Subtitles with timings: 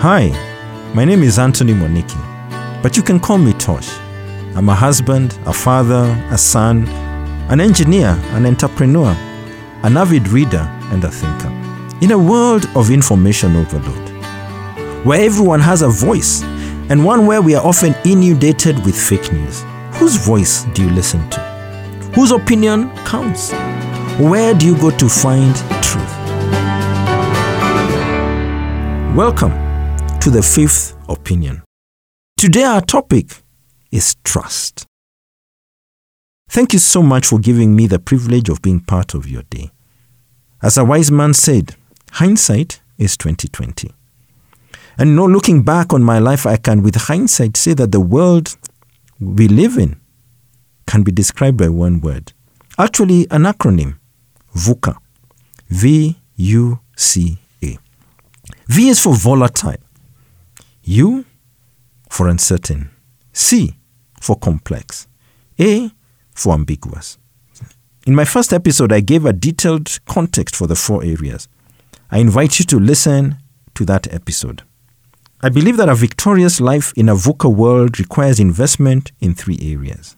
[0.00, 0.28] Hi,
[0.94, 2.22] my name is Anthony Moniki,
[2.84, 3.98] but you can call me Tosh.
[4.54, 6.86] I'm a husband, a father, a son,
[7.50, 9.10] an engineer, an entrepreneur,
[9.82, 11.48] an avid reader, and a thinker.
[12.00, 16.44] In a world of information overload, where everyone has a voice,
[16.90, 21.28] and one where we are often inundated with fake news, whose voice do you listen
[21.30, 21.40] to?
[22.14, 23.50] Whose opinion counts?
[24.20, 26.14] Where do you go to find truth?
[29.16, 29.67] Welcome
[30.28, 31.62] to the fifth opinion.
[32.36, 33.42] Today, our topic
[33.90, 34.84] is trust.
[36.50, 39.70] Thank you so much for giving me the privilege of being part of your day.
[40.62, 41.76] As a wise man said,
[42.12, 43.90] hindsight is 2020.
[44.98, 48.54] And know, looking back on my life, I can, with hindsight, say that the world
[49.18, 49.98] we live in
[50.86, 52.34] can be described by one word.
[52.76, 53.98] Actually, an acronym
[54.54, 54.94] VUCA.
[55.70, 57.78] V U C A.
[58.66, 59.87] V is for volatile.
[60.88, 61.26] U
[62.08, 62.90] for uncertain.
[63.34, 63.76] C
[64.22, 65.06] for complex.
[65.60, 65.90] A
[66.34, 67.18] for ambiguous.
[68.06, 71.46] In my first episode, I gave a detailed context for the four areas.
[72.10, 73.36] I invite you to listen
[73.74, 74.62] to that episode.
[75.42, 80.16] I believe that a victorious life in a VUCA world requires investment in three areas.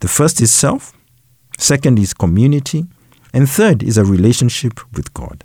[0.00, 0.92] The first is self,
[1.56, 2.84] second is community,
[3.32, 5.44] and third is a relationship with God.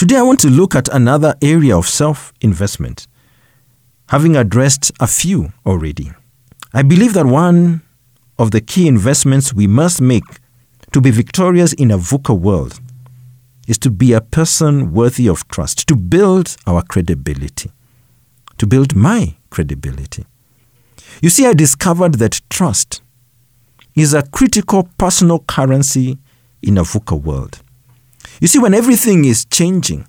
[0.00, 3.06] Today, I want to look at another area of self investment,
[4.08, 6.10] having addressed a few already.
[6.72, 7.82] I believe that one
[8.38, 10.24] of the key investments we must make
[10.92, 12.80] to be victorious in a VUCA world
[13.68, 17.70] is to be a person worthy of trust, to build our credibility,
[18.56, 20.24] to build my credibility.
[21.20, 23.02] You see, I discovered that trust
[23.94, 26.16] is a critical personal currency
[26.62, 27.60] in a VUCA world.
[28.40, 30.06] You see, when everything is changing,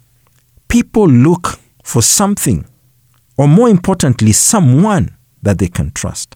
[0.67, 2.65] people look for something,
[3.37, 6.35] or more importantly, someone that they can trust.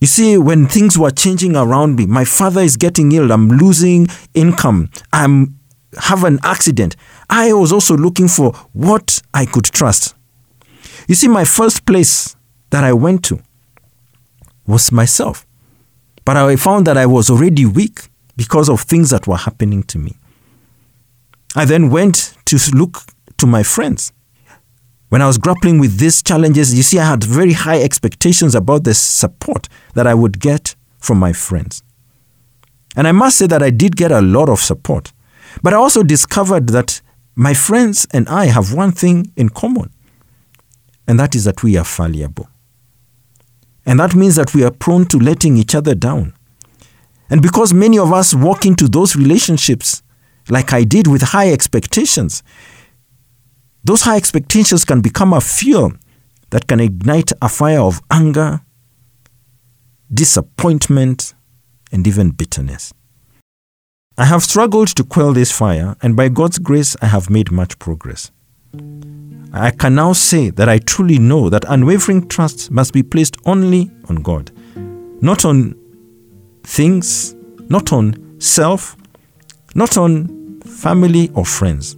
[0.00, 4.06] You see, when things were changing around me, my father is getting ill, I'm losing
[4.34, 5.58] income, I'm
[6.00, 6.96] have an accident.
[7.30, 10.14] I was also looking for what I could trust.
[11.08, 12.36] You see, my first place
[12.70, 13.40] that I went to
[14.66, 15.46] was myself.
[16.24, 18.00] But I found that I was already weak
[18.36, 20.17] because of things that were happening to me.
[21.54, 23.02] I then went to look
[23.38, 24.12] to my friends.
[25.08, 28.84] When I was grappling with these challenges, you see, I had very high expectations about
[28.84, 31.82] the support that I would get from my friends.
[32.94, 35.12] And I must say that I did get a lot of support.
[35.62, 37.00] But I also discovered that
[37.34, 39.90] my friends and I have one thing in common,
[41.06, 42.48] and that is that we are fallible.
[43.86, 46.34] And that means that we are prone to letting each other down.
[47.30, 50.02] And because many of us walk into those relationships
[50.50, 52.42] like I did with high expectations,
[53.84, 55.92] those high expectations can become a fuel
[56.50, 58.60] that can ignite a fire of anger,
[60.12, 61.34] disappointment,
[61.92, 62.92] and even bitterness.
[64.16, 67.78] I have struggled to quell this fire, and by God's grace, I have made much
[67.78, 68.30] progress.
[69.52, 73.90] I can now say that I truly know that unwavering trust must be placed only
[74.08, 74.50] on God,
[75.22, 75.74] not on
[76.64, 77.34] things,
[77.68, 78.96] not on self,
[79.74, 80.37] not on
[80.78, 81.96] family or friends,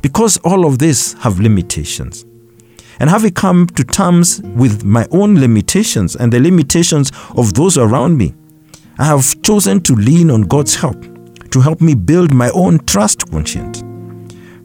[0.00, 2.24] because all of this have limitations.
[2.98, 8.16] And having come to terms with my own limitations and the limitations of those around
[8.16, 8.34] me,
[8.98, 11.02] I have chosen to lean on God's help
[11.50, 13.82] to help me build my own trust quotient.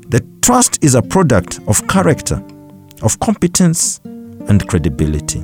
[0.09, 2.41] The trust is a product of character,
[3.01, 3.99] of competence,
[4.47, 5.39] and credibility.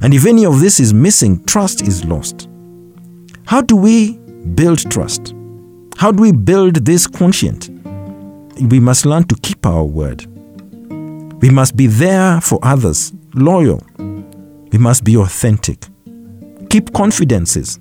[0.00, 2.48] And if any of this is missing, trust is lost.
[3.44, 4.16] How do we
[4.54, 5.34] build trust?
[5.96, 7.68] How do we build this conscience?
[8.60, 10.26] We must learn to keep our word.
[11.40, 13.82] We must be there for others, loyal.
[13.98, 15.86] We must be authentic.
[16.70, 17.78] Keep confidences.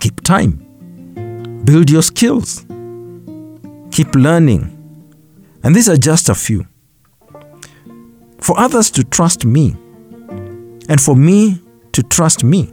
[0.00, 1.62] Keep time.
[1.64, 2.64] Build your skills.
[3.90, 4.74] Keep learning.
[5.62, 6.66] And these are just a few.
[8.38, 9.76] For others to trust me,
[10.88, 11.62] and for me
[11.92, 12.70] to trust me,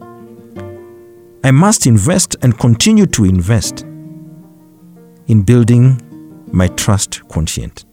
[1.43, 3.85] I must invest and continue to invest
[5.27, 6.01] in building
[6.51, 7.85] my trust quotient.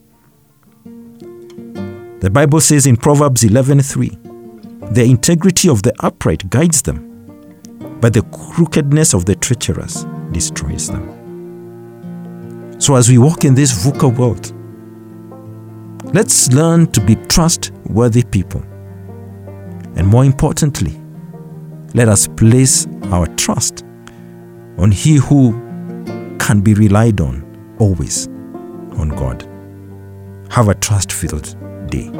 [2.21, 4.17] The Bible says in Proverbs 11:3,
[4.93, 7.01] "The integrity of the upright guides them,
[8.01, 11.09] but the crookedness of the treacherous destroys them."
[12.79, 14.53] So as we walk in this VUCA world,
[16.13, 18.63] let's learn to be trustworthy people.
[19.97, 21.01] And more importantly,
[21.95, 23.85] let us place our trust
[24.79, 25.55] on He who
[26.43, 28.27] can be relied on always
[28.99, 29.49] on God.
[30.51, 31.57] Have a trust filled
[31.89, 32.11] day.